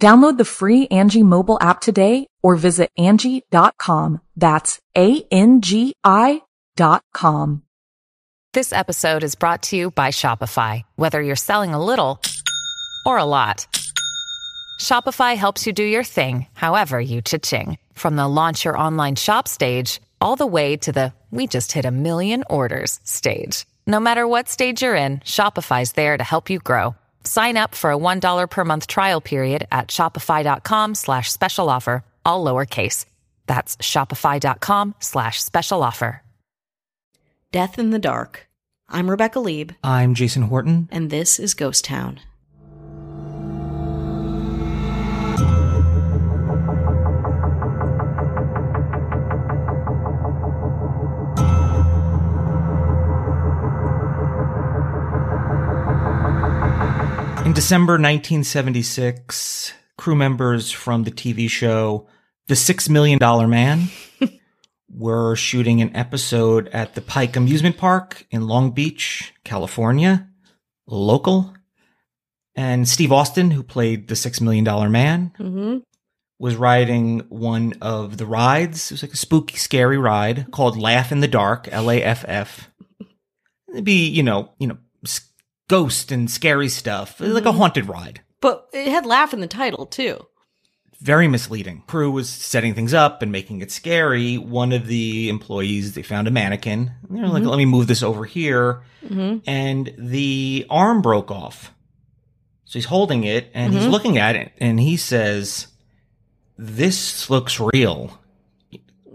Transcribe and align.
Download 0.00 0.38
the 0.38 0.44
free 0.44 0.86
Angi 0.88 1.24
mobile 1.24 1.58
app 1.60 1.80
today 1.80 2.28
or 2.42 2.54
visit 2.54 2.90
Angi.com. 2.98 4.20
That's 4.36 4.80
A-N-G-I 4.96 6.42
dot 6.76 7.02
com. 7.12 7.62
This 8.54 8.72
episode 8.72 9.24
is 9.24 9.34
brought 9.34 9.64
to 9.64 9.76
you 9.76 9.90
by 9.90 10.08
Shopify. 10.08 10.82
Whether 10.94 11.20
you're 11.20 11.36
selling 11.36 11.74
a 11.74 11.84
little 11.84 12.22
or 13.04 13.18
a 13.18 13.24
lot, 13.24 13.66
Shopify 14.80 15.36
helps 15.36 15.66
you 15.66 15.72
do 15.72 15.82
your 15.82 16.04
thing, 16.04 16.46
however 16.54 17.00
you 17.00 17.20
cha-ching. 17.20 17.78
From 17.94 18.14
the 18.14 18.28
launch 18.28 18.64
your 18.64 18.78
online 18.78 19.16
shop 19.16 19.48
stage, 19.48 20.00
all 20.20 20.36
the 20.36 20.46
way 20.46 20.76
to 20.76 20.92
the 20.92 21.12
we 21.30 21.48
just 21.48 21.72
hit 21.72 21.84
a 21.84 21.90
million 21.90 22.44
orders 22.48 23.00
stage. 23.02 23.66
No 23.86 23.98
matter 23.98 24.26
what 24.26 24.48
stage 24.48 24.82
you're 24.82 24.94
in, 24.94 25.18
Shopify's 25.18 25.92
there 25.92 26.16
to 26.16 26.24
help 26.24 26.48
you 26.48 26.60
grow. 26.60 26.94
Sign 27.24 27.56
up 27.56 27.74
for 27.74 27.90
a 27.92 27.96
$1 27.98 28.48
per 28.50 28.64
month 28.64 28.86
trial 28.86 29.20
period 29.20 29.66
at 29.70 29.88
shopify.com 29.88 30.94
slash 30.94 31.30
special 31.30 31.68
offer, 31.68 32.02
all 32.24 32.44
lowercase. 32.44 33.04
That's 33.46 33.76
shopify.com 33.78 34.94
slash 35.00 35.42
special 35.42 35.82
offer. 35.82 36.22
Death 37.50 37.78
in 37.78 37.90
the 37.90 37.98
Dark. 37.98 38.46
I'm 38.90 39.10
Rebecca 39.10 39.40
Leib, 39.40 39.72
I'm 39.82 40.14
Jason 40.14 40.42
Horton. 40.42 40.88
and 40.92 41.10
this 41.10 41.38
is 41.38 41.54
Ghost 41.54 41.84
Town. 41.84 42.20
In 57.48 57.54
December 57.54 57.94
1976, 57.94 59.72
crew 59.96 60.14
members 60.14 60.70
from 60.70 61.04
the 61.04 61.10
TV 61.10 61.48
show 61.48 62.06
The 62.46 62.54
Six 62.54 62.90
Million 62.90 63.18
Dollar 63.18 63.48
Man 63.48 63.84
were 64.90 65.34
shooting 65.34 65.80
an 65.80 65.96
episode 65.96 66.68
at 66.68 66.94
the 66.94 67.00
Pike 67.00 67.36
Amusement 67.36 67.78
Park 67.78 68.26
in 68.30 68.46
Long 68.46 68.72
Beach, 68.72 69.32
California, 69.44 70.28
local. 70.86 71.54
And 72.54 72.86
Steve 72.86 73.12
Austin, 73.12 73.50
who 73.50 73.62
played 73.62 74.08
the 74.08 74.16
Six 74.16 74.42
Million 74.42 74.64
Dollar 74.64 74.90
Man, 74.90 75.32
Mm-hmm. 75.38 75.78
was 76.38 76.54
riding 76.54 77.20
one 77.30 77.78
of 77.80 78.18
the 78.18 78.26
rides. 78.26 78.90
It 78.90 78.94
was 78.96 79.02
like 79.02 79.14
a 79.14 79.16
spooky, 79.16 79.56
scary 79.56 79.96
ride 79.96 80.50
called 80.50 80.76
Laff 80.76 81.12
in 81.12 81.20
the 81.20 81.28
Dark, 81.28 81.66
L 81.72 81.90
A 81.90 82.02
F 82.02 82.26
F. 82.28 82.70
It'd 83.72 83.84
be, 83.84 84.06
you 84.06 84.22
know, 84.22 84.52
you 84.58 84.66
know, 84.66 84.76
ghost 85.68 86.10
and 86.10 86.30
scary 86.30 86.68
stuff, 86.68 87.20
like 87.20 87.44
a 87.44 87.48
mm-hmm. 87.48 87.58
haunted 87.58 87.88
ride. 87.88 88.20
But 88.40 88.68
it 88.72 88.88
had 88.88 89.06
laugh 89.06 89.32
in 89.32 89.40
the 89.40 89.46
title, 89.46 89.86
too. 89.86 90.26
Very 91.00 91.28
misleading. 91.28 91.84
Crew 91.86 92.10
was 92.10 92.28
setting 92.28 92.74
things 92.74 92.92
up 92.92 93.22
and 93.22 93.30
making 93.30 93.60
it 93.60 93.70
scary. 93.70 94.36
One 94.36 94.72
of 94.72 94.86
the 94.86 95.28
employees, 95.28 95.94
they 95.94 96.02
found 96.02 96.26
a 96.26 96.32
mannequin. 96.32 96.90
They're 97.08 97.26
like, 97.26 97.42
mm-hmm. 97.42 97.50
let 97.50 97.56
me 97.56 97.66
move 97.66 97.86
this 97.86 98.02
over 98.02 98.24
here. 98.24 98.82
Mm-hmm. 99.04 99.38
And 99.48 99.94
the 99.96 100.66
arm 100.68 101.00
broke 101.02 101.30
off. 101.30 101.72
So 102.64 102.78
he's 102.78 102.86
holding 102.86 103.24
it 103.24 103.50
and 103.54 103.72
he's 103.72 103.86
looking 103.86 104.18
at 104.18 104.36
it 104.36 104.52
and 104.58 104.78
he 104.78 104.98
says, 104.98 105.68
this 106.58 107.30
looks 107.30 107.58
real. 107.58 108.20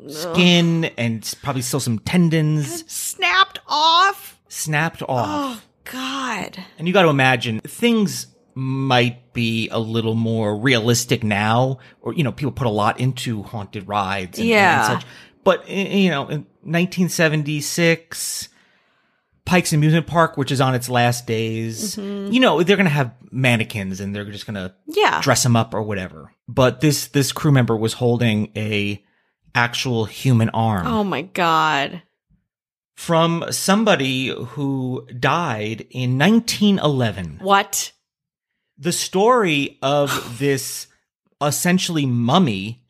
Skin 0.07 0.85
and 0.97 1.33
probably 1.43 1.61
still 1.61 1.79
some 1.79 1.99
tendons 1.99 2.83
Snapped 2.91 3.59
off. 3.67 4.39
snapped 4.47 5.03
off. 5.03 5.61
Oh, 5.61 5.61
God. 5.91 6.63
And 6.77 6.87
you 6.87 6.93
got 6.93 7.03
to 7.03 7.09
imagine 7.09 7.59
things 7.61 8.27
might 8.55 9.33
be 9.33 9.67
a 9.69 9.79
little 9.79 10.13
more 10.15 10.55
realistic 10.57 11.23
now, 11.23 11.79
or 12.01 12.13
you 12.13 12.23
know, 12.23 12.31
people 12.31 12.51
put 12.51 12.67
a 12.67 12.71
lot 12.71 12.99
into 12.99 13.43
haunted 13.43 13.87
rides, 13.87 14.37
and, 14.39 14.47
Yeah. 14.47 14.91
and 14.93 15.01
such. 15.01 15.09
But 15.43 15.67
you 15.69 16.09
know, 16.09 16.27
in 16.29 16.45
1976, 16.61 18.49
Pike's 19.45 19.73
Amusement 19.73 20.07
Park, 20.07 20.37
which 20.37 20.51
is 20.51 20.61
on 20.61 20.73
its 20.75 20.89
last 20.89 21.27
days, 21.27 21.95
mm-hmm. 21.95 22.31
you 22.31 22.39
know, 22.39 22.63
they're 22.63 22.77
gonna 22.77 22.89
have 22.89 23.13
mannequins 23.31 23.99
and 23.99 24.15
they're 24.15 24.23
just 24.25 24.45
gonna 24.45 24.73
Yeah. 24.87 25.19
dress 25.21 25.43
them 25.43 25.55
up 25.55 25.73
or 25.73 25.81
whatever. 25.81 26.31
But 26.47 26.79
this 26.81 27.07
this 27.07 27.31
crew 27.31 27.51
member 27.51 27.75
was 27.75 27.93
holding 27.93 28.51
a 28.55 29.03
actual 29.55 30.05
human 30.05 30.49
arm 30.49 30.87
Oh, 30.87 31.03
my 31.03 31.21
God. 31.23 32.01
From 32.95 33.45
somebody 33.51 34.27
who 34.27 35.07
died 35.19 35.87
in 35.89 36.17
1911. 36.17 37.39
What? 37.41 37.91
the 38.77 38.91
story 38.91 39.77
of 39.81 40.37
this 40.39 40.87
essentially 41.41 42.05
mummy 42.05 42.83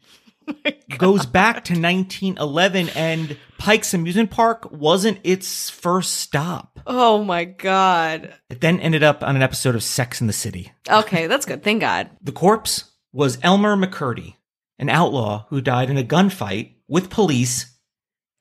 oh 0.65 0.71
goes 0.97 1.25
back 1.25 1.63
to 1.65 1.73
1911 1.73 2.89
and 2.89 3.37
Pike's 3.57 3.93
Amusement 3.93 4.29
Park 4.29 4.71
wasn't 4.71 5.19
its 5.23 5.69
first 5.69 6.15
stop. 6.15 6.81
Oh, 6.85 7.23
my 7.23 7.45
God. 7.45 8.33
It 8.49 8.59
then 8.59 8.81
ended 8.81 9.03
up 9.03 9.23
on 9.23 9.37
an 9.37 9.41
episode 9.41 9.73
of 9.73 9.83
Sex 9.83 10.19
in 10.19 10.27
the 10.27 10.33
City. 10.33 10.73
Okay, 10.89 11.27
that's 11.27 11.45
good. 11.45 11.63
Thank 11.63 11.79
God. 11.79 12.09
The 12.21 12.33
corpse 12.33 12.91
was 13.13 13.39
Elmer 13.41 13.77
McCurdy, 13.77 14.35
an 14.77 14.89
outlaw 14.89 15.45
who 15.47 15.61
died 15.61 15.89
in 15.89 15.97
a 15.97 16.03
gunfight 16.03 16.73
with 16.89 17.09
police 17.09 17.77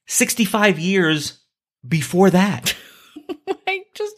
65 0.08 0.80
years 0.80 1.41
before 1.86 2.30
that. 2.30 2.74
I 3.66 3.84
just, 3.94 4.14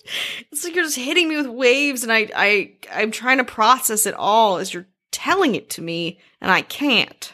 it's 0.50 0.64
like 0.64 0.74
you're 0.74 0.84
just 0.84 0.96
hitting 0.96 1.28
me 1.28 1.36
with 1.36 1.46
waves, 1.46 2.02
and 2.02 2.12
I, 2.12 2.28
I, 2.34 2.72
I'm 2.92 3.10
trying 3.10 3.38
to 3.38 3.44
process 3.44 4.06
it 4.06 4.14
all 4.14 4.56
as 4.58 4.72
you're 4.74 4.86
telling 5.12 5.54
it 5.54 5.70
to 5.70 5.82
me, 5.82 6.18
and 6.40 6.50
I 6.50 6.62
can't. 6.62 7.32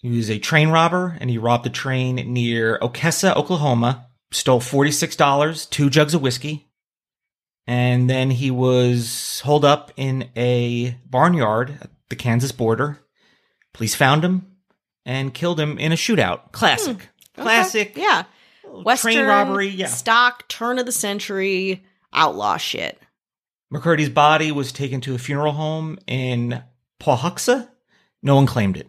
He 0.00 0.16
was 0.16 0.30
a 0.30 0.38
train 0.38 0.70
robber 0.70 1.18
and 1.20 1.28
he 1.28 1.36
robbed 1.36 1.66
a 1.66 1.70
train 1.70 2.16
near 2.32 2.78
Okesa, 2.78 3.36
Oklahoma, 3.36 4.06
stole 4.32 4.60
$46, 4.60 5.68
two 5.68 5.90
jugs 5.90 6.14
of 6.14 6.22
whiskey, 6.22 6.70
and 7.66 8.08
then 8.08 8.30
he 8.30 8.50
was 8.50 9.40
holed 9.44 9.64
up 9.64 9.92
in 9.96 10.30
a 10.36 10.96
barnyard 11.04 11.76
at 11.82 11.90
the 12.08 12.16
Kansas 12.16 12.50
border. 12.50 12.98
Police 13.74 13.94
found 13.94 14.24
him 14.24 14.46
and 15.04 15.34
killed 15.34 15.60
him 15.60 15.78
in 15.78 15.92
a 15.92 15.96
shootout. 15.96 16.50
Classic. 16.52 17.08
Classic. 17.36 17.90
Okay, 17.90 18.00
Yeah. 18.00 18.24
Western 18.70 19.12
Train 19.12 19.26
robbery, 19.26 19.68
yeah. 19.68 19.86
Stock 19.86 20.48
turn 20.48 20.78
of 20.78 20.86
the 20.86 20.92
century 20.92 21.84
outlaw 22.12 22.56
shit. 22.56 22.98
McCurdy's 23.72 24.08
body 24.08 24.50
was 24.50 24.72
taken 24.72 25.00
to 25.02 25.14
a 25.14 25.18
funeral 25.18 25.52
home 25.52 25.98
in 26.06 26.62
Pawhuska. 27.00 27.68
No 28.22 28.34
one 28.34 28.46
claimed 28.46 28.76
it. 28.76 28.88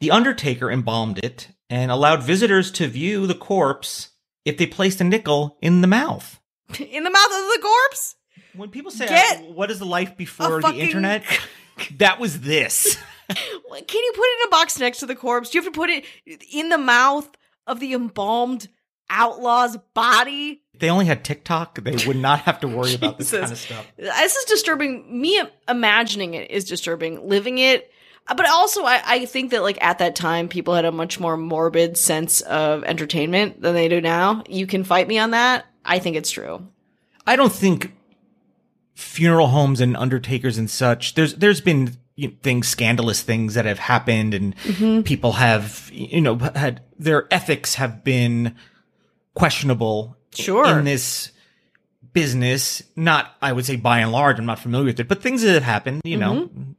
The 0.00 0.10
undertaker 0.10 0.70
embalmed 0.70 1.18
it 1.24 1.48
and 1.70 1.90
allowed 1.90 2.22
visitors 2.22 2.70
to 2.72 2.86
view 2.88 3.26
the 3.26 3.34
corpse 3.34 4.10
if 4.44 4.56
they 4.56 4.66
placed 4.66 5.00
a 5.00 5.04
nickel 5.04 5.58
in 5.60 5.80
the 5.80 5.86
mouth. 5.86 6.40
In 6.78 7.02
the 7.02 7.10
mouth 7.10 7.24
of 7.24 7.30
the 7.30 7.60
corpse? 7.62 8.14
When 8.54 8.68
people 8.68 8.90
say, 8.90 9.08
Get 9.08 9.38
uh, 9.38 9.42
"What 9.44 9.70
is 9.70 9.78
the 9.78 9.86
life 9.86 10.18
before 10.18 10.58
a 10.58 10.60
the 10.60 10.62
fucking- 10.62 10.80
internet?" 10.80 11.24
that 11.96 12.20
was 12.20 12.40
this. 12.40 12.98
Can 13.28 14.02
you 14.04 14.12
put 14.14 14.24
it 14.24 14.42
in 14.42 14.48
a 14.48 14.50
box 14.50 14.78
next 14.78 14.98
to 14.98 15.06
the 15.06 15.14
corpse? 15.14 15.50
Do 15.50 15.58
you 15.58 15.64
have 15.64 15.72
to 15.72 15.76
put 15.76 15.88
it 15.88 16.04
in 16.52 16.68
the 16.68 16.76
mouth 16.78 17.28
of 17.68 17.80
the 17.80 17.92
embalmed 17.92 18.68
outlaw's 19.10 19.76
body? 19.94 20.62
If 20.74 20.80
they 20.80 20.90
only 20.90 21.06
had 21.06 21.24
TikTok, 21.24 21.82
they 21.82 22.04
would 22.06 22.16
not 22.16 22.40
have 22.40 22.60
to 22.60 22.68
worry 22.76 22.94
about 22.94 23.18
this 23.18 23.30
kind 23.30 23.44
of 23.44 23.58
stuff. 23.58 23.86
This 23.96 24.36
is 24.36 24.44
disturbing. 24.46 25.20
Me 25.20 25.40
imagining 25.68 26.34
it 26.34 26.50
is 26.50 26.64
disturbing. 26.64 27.28
Living 27.28 27.58
it, 27.58 27.92
uh, 28.28 28.34
but 28.34 28.48
also 28.48 28.84
I, 28.84 29.02
I 29.04 29.24
think 29.24 29.50
that 29.50 29.62
like 29.62 29.82
at 29.82 29.98
that 29.98 30.14
time 30.14 30.48
people 30.48 30.74
had 30.74 30.84
a 30.84 30.92
much 30.92 31.18
more 31.18 31.36
morbid 31.36 31.96
sense 31.96 32.40
of 32.42 32.84
entertainment 32.84 33.60
than 33.60 33.74
they 33.74 33.88
do 33.88 34.00
now. 34.00 34.42
You 34.48 34.66
can 34.66 34.84
fight 34.84 35.08
me 35.08 35.18
on 35.18 35.30
that. 35.30 35.66
I 35.84 35.98
think 35.98 36.16
it's 36.16 36.30
true. 36.30 36.66
I 37.26 37.36
don't 37.36 37.52
think 37.52 37.94
funeral 38.94 39.48
homes 39.48 39.80
and 39.80 39.96
undertakers 39.96 40.58
and 40.58 40.70
such. 40.70 41.14
There's 41.14 41.34
there's 41.34 41.60
been 41.60 41.96
you 42.18 42.28
know, 42.28 42.34
things, 42.42 42.66
scandalous 42.66 43.22
things 43.22 43.54
that 43.54 43.64
have 43.64 43.78
happened, 43.78 44.34
and 44.34 44.56
Mm-hmm. 44.56 45.02
people 45.02 45.32
have 45.34 45.88
you 45.92 46.20
know 46.20 46.36
had 46.36 46.82
their 46.98 47.26
ethics 47.32 47.76
have 47.76 48.02
been 48.04 48.56
questionable. 49.34 50.16
Sure. 50.34 50.78
in 50.78 50.84
this 50.84 51.32
business. 52.12 52.82
Not, 52.96 53.34
I 53.40 53.52
would 53.52 53.64
say, 53.64 53.76
by 53.76 54.00
and 54.00 54.12
large, 54.12 54.38
I'm 54.38 54.46
not 54.46 54.58
familiar 54.58 54.86
with 54.86 55.00
it, 55.00 55.08
but 55.08 55.22
things 55.22 55.42
that 55.42 55.54
have 55.54 55.62
happened. 55.62 56.02
You 56.04 56.16
know, 56.18 56.34
Mm-hmm. 56.48 56.72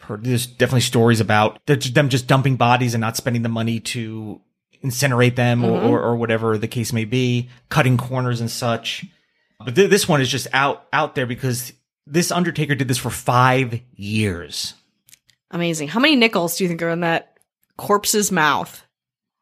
heard 0.00 0.24
there's 0.24 0.46
definitely 0.46 0.80
stories 0.82 1.20
about 1.20 1.58
them 1.66 2.08
just 2.08 2.26
dumping 2.26 2.56
bodies 2.56 2.94
and 2.94 3.00
not 3.00 3.16
spending 3.16 3.42
the 3.42 3.48
money 3.48 3.80
to 3.80 4.40
incinerate 4.84 5.36
them 5.36 5.64
or, 5.64 5.78
Mm-hmm. 5.78 5.86
or, 5.88 6.02
or 6.02 6.16
whatever 6.16 6.58
the 6.58 6.68
case 6.68 6.92
may 6.92 7.04
be, 7.04 7.48
cutting 7.70 7.96
corners 7.96 8.40
and 8.40 8.50
such. 8.50 9.06
But 9.64 9.74
th- 9.74 9.90
this 9.90 10.06
one 10.08 10.20
is 10.20 10.28
just 10.28 10.48
out 10.52 10.86
out 10.92 11.14
there 11.14 11.26
because 11.26 11.72
this 12.06 12.30
Undertaker 12.30 12.74
did 12.74 12.88
this 12.88 12.98
for 12.98 13.10
five 13.10 13.80
years. 13.94 14.74
Amazing. 15.50 15.88
How 15.88 16.00
many 16.00 16.16
nickels 16.16 16.56
do 16.56 16.64
you 16.64 16.68
think 16.68 16.82
are 16.82 16.90
in 16.90 17.00
that 17.00 17.38
corpse's 17.76 18.30
mouth? 18.32 18.82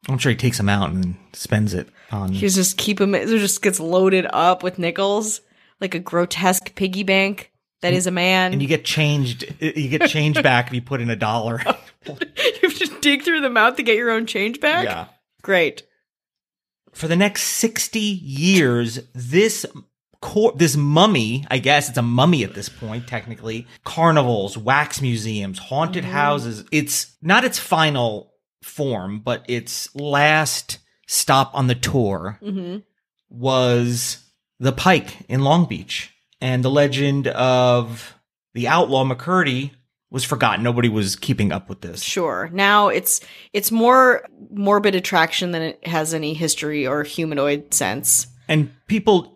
I'm 0.08 0.18
sure 0.18 0.30
he 0.30 0.36
takes 0.36 0.58
them 0.58 0.68
out 0.68 0.90
and 0.90 1.16
spends 1.32 1.72
it 1.74 1.88
on. 2.10 2.32
He's 2.32 2.54
just 2.54 2.76
keep 2.76 3.00
him. 3.00 3.14
It 3.14 3.26
just 3.28 3.62
gets 3.62 3.80
loaded 3.80 4.26
up 4.32 4.62
with 4.62 4.78
nickels, 4.78 5.40
like 5.80 5.94
a 5.94 5.98
grotesque 5.98 6.74
piggy 6.74 7.02
bank 7.02 7.50
that 7.80 7.92
is 7.94 8.06
a 8.06 8.10
man. 8.10 8.52
and 8.52 8.62
you 8.62 8.68
get 8.68 8.84
changed. 8.84 9.54
You 9.60 9.88
get 9.88 10.08
change 10.08 10.42
back 10.42 10.68
if 10.68 10.74
you 10.74 10.82
put 10.82 11.00
in 11.00 11.10
a 11.10 11.16
dollar. 11.16 11.60
you 12.06 12.14
have 12.62 12.78
to 12.78 12.98
dig 13.00 13.22
through 13.22 13.40
the 13.40 13.50
mouth 13.50 13.76
to 13.76 13.82
get 13.82 13.96
your 13.96 14.10
own 14.10 14.26
change 14.26 14.60
back. 14.60 14.84
yeah. 14.84 15.06
Great. 15.42 15.82
For 16.92 17.08
the 17.08 17.16
next 17.16 17.42
sixty 17.42 17.98
years, 18.00 19.00
this 19.14 19.66
cor- 20.24 20.54
this 20.56 20.74
mummy, 20.74 21.44
I 21.50 21.58
guess 21.58 21.90
it's 21.90 21.98
a 21.98 22.02
mummy 22.02 22.44
at 22.44 22.54
this 22.54 22.70
point, 22.70 23.06
technically. 23.06 23.66
Carnivals, 23.84 24.56
wax 24.56 25.02
museums, 25.02 25.58
haunted 25.58 26.04
houses. 26.04 26.64
It's 26.72 27.14
not 27.20 27.44
its 27.44 27.58
final 27.58 28.32
form, 28.62 29.20
but 29.20 29.44
its 29.48 29.94
last 29.94 30.78
stop 31.06 31.50
on 31.54 31.66
the 31.66 31.74
tour 31.74 32.38
hmm 32.42 32.78
was 33.28 34.18
the 34.60 34.70
Pike 34.70 35.16
in 35.28 35.40
Long 35.40 35.66
Beach. 35.66 36.14
And 36.40 36.64
the 36.64 36.70
legend 36.70 37.26
of 37.26 38.14
the 38.52 38.68
outlaw 38.68 39.04
McCurdy 39.04 39.72
was 40.10 40.22
forgotten. 40.22 40.62
Nobody 40.62 40.88
was 40.88 41.16
keeping 41.16 41.50
up 41.50 41.68
with 41.68 41.80
this. 41.80 42.00
Sure. 42.00 42.48
Now 42.52 42.88
it's 42.88 43.20
it's 43.52 43.72
more 43.72 44.24
morbid 44.50 44.94
attraction 44.94 45.50
than 45.50 45.62
it 45.62 45.86
has 45.86 46.14
any 46.14 46.32
history 46.32 46.86
or 46.86 47.02
humanoid 47.02 47.74
sense. 47.74 48.28
And 48.46 48.70
people 48.86 49.33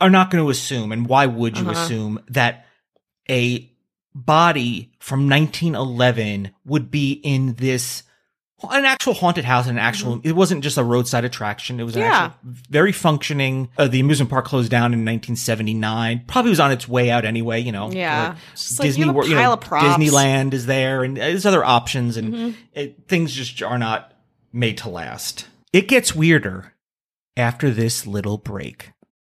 are 0.00 0.10
not 0.10 0.30
going 0.30 0.44
to 0.44 0.50
assume, 0.50 0.92
and 0.92 1.06
why 1.08 1.26
would 1.26 1.58
you 1.58 1.68
Uh-huh. 1.68 1.80
assume 1.80 2.20
that 2.28 2.66
a 3.28 3.70
body 4.14 4.90
from 4.98 5.28
1911 5.28 6.50
would 6.64 6.90
be 6.90 7.12
in 7.12 7.54
this 7.54 8.02
an 8.70 8.84
actual 8.84 9.14
haunted 9.14 9.44
house 9.44 9.66
and 9.68 9.78
an 9.78 9.84
actual 9.84 10.20
it 10.24 10.32
wasn't 10.32 10.62
just 10.62 10.76
a 10.76 10.84
roadside 10.84 11.24
attraction 11.24 11.80
it 11.80 11.84
was 11.84 11.96
an 11.96 12.02
Mm-hmm. 12.02 12.10
Yeah. 12.10 12.24
actual 12.26 12.40
very 12.68 12.92
functioning 12.92 13.70
uh, 13.78 13.86
the 13.88 14.00
amusement 14.00 14.28
park 14.30 14.44
closed 14.44 14.70
down 14.70 14.92
in 14.92 14.98
1979 15.04 16.24
probably 16.26 16.50
was 16.50 16.60
on 16.60 16.70
its 16.72 16.86
way 16.86 17.10
out 17.10 17.24
anyway 17.24 17.60
you 17.60 17.72
know 17.72 17.90
Yeah. 17.90 18.30
Like, 18.30 18.36
just 18.54 18.78
like, 18.80 18.98
you 18.98 19.04
have 19.06 19.08
a 19.10 19.12
Wor- 19.14 19.24
you 19.24 19.34
know, 19.34 19.40
pile 19.40 19.52
of 19.54 19.60
props. 19.62 19.86
disneyland 19.96 20.52
is 20.52 20.66
there 20.66 21.04
and 21.04 21.16
there's 21.16 21.46
other 21.46 21.64
options 21.64 22.16
and 22.18 22.34
Mm-hmm. 22.34 22.50
it, 22.74 23.08
things 23.08 23.32
just 23.32 23.62
are 23.62 23.78
not 23.78 24.12
made 24.52 24.76
to 24.78 24.90
last 24.90 25.46
it 25.72 25.88
gets 25.88 26.14
weirder 26.14 26.74
after 27.38 27.70
this 27.70 28.06
little 28.06 28.36
break 28.36 28.90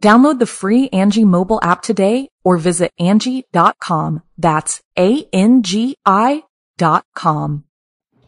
Download 0.00 0.38
the 0.38 0.46
free 0.46 0.88
Angi 0.90 1.24
mobile 1.24 1.60
app 1.62 1.82
today 1.82 2.28
or 2.42 2.56
visit 2.56 2.90
Angi.com. 2.98 4.22
That's 4.38 4.82
A-N-G-I 4.98 6.42
dot 6.78 7.04
com. 7.14 7.64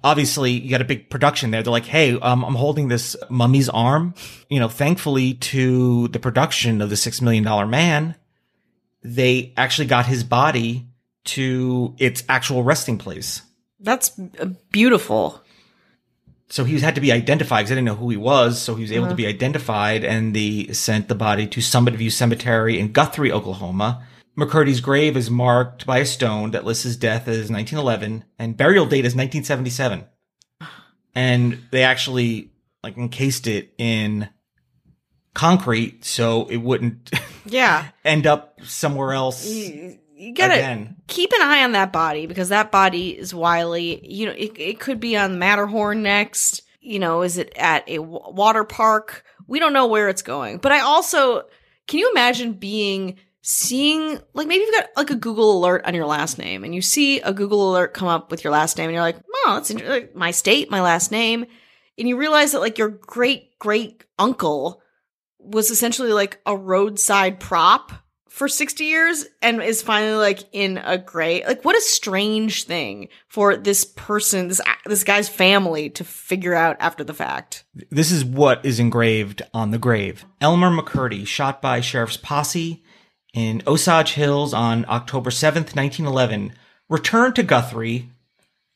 obviously 0.05 0.51
you 0.51 0.69
got 0.69 0.83
a 0.83 0.85
big 0.85 1.09
production 1.09 1.51
there. 1.51 1.63
They're 1.63 1.71
like, 1.73 1.87
Hey, 1.87 2.19
um, 2.21 2.45
I'm 2.45 2.55
holding 2.57 2.89
this 2.89 3.17
mummy's 3.31 3.71
arm. 3.71 4.15
You 4.51 4.61
know, 4.61 4.69
thankfully 4.69 5.35
to 5.35 6.09
the 6.09 6.19
production 6.19 6.83
of 6.83 6.91
the 6.91 6.97
six 6.97 7.23
million 7.23 7.45
dollar 7.45 7.67
man, 7.67 8.17
they 9.03 9.55
actually 9.57 9.87
got 9.87 10.05
his 10.07 10.25
body 10.25 10.87
to 11.25 11.95
its 11.99 12.25
actual 12.29 12.63
resting 12.63 12.99
place. 12.99 13.41
That's 13.81 14.11
beautiful. 14.71 15.41
So 16.53 16.65
he 16.65 16.79
had 16.81 16.95
to 16.97 17.01
be 17.01 17.13
identified 17.13 17.63
because 17.63 17.73
I 17.73 17.77
didn't 17.77 17.87
know 17.87 17.95
who 17.95 18.11
he 18.11 18.19
was. 18.19 18.61
So 18.61 18.75
he 18.75 18.83
was 18.83 18.93
able 18.93 19.07
to 19.07 19.13
uh-huh. 19.13 19.17
be 19.17 19.27
identified 19.27 20.05
and 20.05 20.37
they 20.37 20.67
sent 20.75 21.09
the 21.09 21.15
body 21.15 21.47
to 21.47 21.63
Summit 21.63 21.95
View 21.95 22.11
Cemetery 22.11 22.79
in 22.79 22.93
Guthrie, 22.93 23.33
Oklahoma. 23.33 24.07
McCurdy's 24.37 24.83
grave 24.83 25.17
is 25.17 25.31
marked 25.31 25.87
by 25.87 26.01
a 26.01 26.05
stone 26.05 26.51
that 26.51 26.67
lists 26.67 26.85
his 26.85 26.99
death 26.99 27.27
as 27.27 27.51
1911 27.51 28.27
and 28.39 28.55
burial 28.55 28.85
date 28.85 29.07
is 29.07 29.15
1977. 29.15 30.05
And 31.15 31.59
they 31.71 31.85
actually 31.85 32.51
like 32.85 32.99
encased 32.99 33.47
it 33.47 33.73
in 33.79 34.29
concrete 35.33 36.05
so 36.05 36.45
it 36.51 36.59
wouldn't 36.59 37.13
Yeah. 37.47 37.87
end 38.05 38.27
up 38.27 38.61
somewhere 38.63 39.15
else 39.15 39.47
You, 40.23 40.35
gotta 40.35 40.55
again. 40.55 40.97
keep 41.09 41.33
an 41.33 41.43
eye 41.43 41.65
on 41.65 41.73
that 41.73 41.93
body 41.93 42.27
because 42.27 42.51
that 42.51 42.71
body 42.71 43.11
is 43.11 43.35
wily. 43.35 44.07
You 44.09 44.27
know, 44.27 44.33
it, 44.33 44.53
it 44.57 44.81
could 44.81 45.01
be 45.01 45.17
on 45.17 45.41
Matterhorn 45.41 46.03
next. 46.03 46.63
You 46.81 47.01
know, 47.01 47.23
is 47.23 47.39
it 47.39 47.53
at 47.57 47.89
a 47.89 47.97
w- 47.97 48.21
water 48.31 48.63
park? 48.63 49.25
We 49.49 49.59
don't 49.59 49.73
know 49.73 49.87
where 49.87 50.09
it's 50.09 50.23
going. 50.23 50.59
But 50.59 50.71
I 50.71 50.81
also, 50.81 51.43
can 51.89 51.99
you 51.99 52.09
imagine 52.13 52.53
being 52.53 53.17
seeing 53.41 54.21
like 54.33 54.47
maybe 54.47 54.63
you've 54.63 54.75
got 54.75 54.91
like 54.97 55.11
a 55.11 55.17
Google 55.17 55.59
alert 55.59 55.85
on 55.85 55.95
your 55.95 56.07
last 56.07 56.39
name 56.39 56.63
and 56.63 56.73
you 56.73 56.83
see 56.83 57.21
a 57.21 57.33
Google 57.33 57.73
alert 57.73 57.93
come 57.93 58.07
up 58.07 58.31
with 58.31 58.45
your 58.45 58.53
last 58.53 58.79
name 58.79 58.87
and 58.87 58.95
you're 58.95 59.03
like, 59.03 59.19
oh, 59.35 59.61
that's 59.61 60.15
my 60.15 60.31
state, 60.31 60.71
my 60.71 60.81
last 60.81 61.11
name. 61.11 61.47
And 61.99 62.09
you 62.09 62.17
realize 62.17 62.53
that 62.53 62.61
like 62.61 62.79
your 62.79 62.91
great 62.91 63.59
great 63.59 64.05
uncle 64.21 64.81
was 65.41 65.71
essentially 65.71 66.13
like 66.13 66.41
a 66.47 66.57
roadside 66.57 67.41
prop 67.41 67.93
for 68.33 68.49
60 68.49 68.85
years 68.85 69.27
and 69.43 69.63
is 69.63 69.83
finally 69.83 70.15
like 70.15 70.45
in 70.53 70.79
a 70.79 70.97
gray 70.97 71.45
like 71.45 71.63
what 71.65 71.77
a 71.77 71.83
strange 71.83 72.65
thing 72.65 73.09
for 73.29 73.57
this 73.57 73.85
person 73.85 74.49
this 74.49 74.61
this 74.87 75.05
guy's 75.05 75.29
family 75.29 75.91
to 75.91 76.03
figure 76.03 76.55
out 76.55 76.79
after 76.81 77.05
the 77.05 77.13
fact 77.13 77.65
This 77.91 78.11
is 78.11 78.25
what 78.25 78.65
is 78.65 78.81
engraved 78.81 79.43
on 79.55 79.71
the 79.71 79.79
grave. 79.79 80.25
Elmer 80.41 80.71
McCurdy, 80.71 81.27
shot 81.27 81.63
by 81.63 81.81
sheriff's 81.81 82.17
posse 82.17 82.83
in 83.33 83.63
Osage 83.67 84.13
Hills 84.13 84.53
on 84.53 84.85
October 84.89 85.31
7th, 85.31 85.75
1911, 85.75 86.53
returned 86.89 87.35
to 87.37 87.43
Guthrie, 87.43 88.11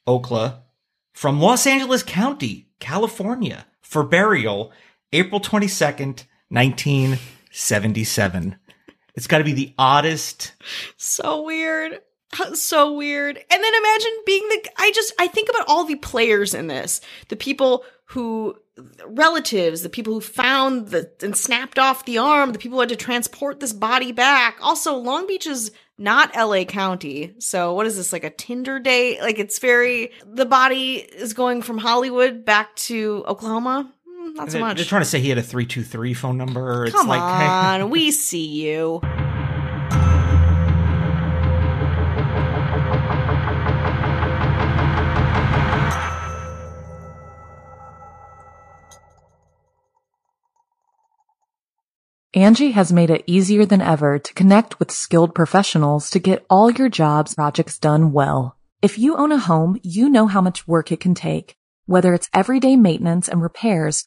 Okla, 0.07 0.61
from 1.13 1.41
Los 1.41 1.67
Angeles 1.67 2.03
County, 2.03 2.69
California, 2.81 3.67
for 3.83 4.03
burial 4.03 4.73
April 5.13 5.41
22nd, 5.41 6.25
1977. 6.49 8.57
It's 9.17 9.27
got 9.27 9.39
to 9.39 9.45
be 9.45 9.53
the 9.53 9.75
oddest. 9.79 10.53
so 10.97 11.43
weird 11.43 12.01
so 12.53 12.93
weird 12.93 13.37
and 13.39 13.65
then 13.65 13.75
imagine 13.75 14.11
being 14.27 14.47
the 14.49 14.69
i 14.79 14.91
just 14.91 15.15
i 15.19 15.27
think 15.27 15.49
about 15.49 15.65
all 15.69 15.85
the 15.85 15.95
players 15.95 16.53
in 16.53 16.67
this 16.67 17.01
the 17.29 17.37
people 17.37 17.85
who 18.07 18.55
relatives, 19.07 19.83
the 19.83 19.89
people 19.89 20.13
who 20.15 20.21
found 20.21 20.89
the 20.89 21.11
and 21.23 21.37
snapped 21.37 21.79
off 21.79 22.05
the 22.05 22.19
arm, 22.19 22.53
the 22.53 22.59
people 22.59 22.77
who 22.77 22.81
had 22.81 22.89
to 22.91 22.97
transport 22.97 23.61
this 23.61 23.73
body 23.73 24.13
back. 24.13 24.59
Also, 24.61 24.97
Long 24.97 25.27
Beach 25.27 25.47
is 25.47 25.73
not 25.99 26.37
LA 26.37 26.65
County. 26.65 27.35
So 27.39 27.73
what 27.73 27.87
is 27.87 27.97
this 27.97 28.13
like 28.13 28.25
a 28.25 28.31
Tinder 28.31 28.79
date? 28.79 29.21
Like 29.21 29.39
it's 29.39 29.59
very 29.59 30.13
the 30.27 30.45
body 30.45 30.97
is 30.97 31.33
going 31.33 31.63
from 31.63 31.79
Hollywood 31.79 32.45
back 32.45 32.75
to 32.77 33.25
Oklahoma. 33.27 33.93
Not 34.37 34.51
so 34.51 34.59
They're, 34.59 34.67
much. 34.67 34.77
they're 34.77 34.85
trying 34.85 35.01
to 35.01 35.09
say 35.09 35.19
he 35.19 35.31
had 35.31 35.39
a 35.39 35.43
323 35.43 36.13
phone 36.13 36.37
number. 36.37 36.85
It's 36.85 36.95
Come 36.95 37.09
like, 37.09 37.23
on, 37.23 37.89
we 37.89 38.11
see 38.11 38.47
you. 38.47 39.01
Angi 52.35 52.73
has 52.73 52.93
made 52.93 53.09
it 53.09 53.25
easier 53.27 53.65
than 53.65 53.81
ever 53.81 54.19
to 54.19 54.35
connect 54.35 54.79
with 54.79 54.91
skilled 54.91 55.35
professionals 55.35 56.11
to 56.11 56.19
get 56.19 56.45
all 56.51 56.71
your 56.71 56.91
jobs 56.91 57.35
projects 57.35 57.79
done 57.79 58.13
well. 58.13 58.59
If 58.83 58.99
you 58.99 59.17
own 59.17 59.33
a 59.33 59.39
home, 59.39 59.81
you 59.83 60.11
know 60.11 60.27
how 60.27 60.43
much 60.43 60.69
work 60.69 60.93
it 60.93 61.01
can 61.01 61.15
take, 61.15 61.57
whether 61.87 62.13
it's 62.13 62.29
everyday 62.35 62.77
maintenance 62.77 63.27
and 63.31 63.41
repairs 63.41 64.07